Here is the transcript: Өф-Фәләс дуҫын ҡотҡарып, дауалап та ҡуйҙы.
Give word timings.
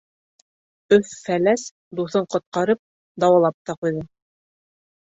Өф-Фәләс 0.97 1.67
дуҫын 2.01 2.27
ҡотҡарып, 2.37 2.83
дауалап 3.27 3.59
та 3.71 3.79
ҡуйҙы. 3.83 4.07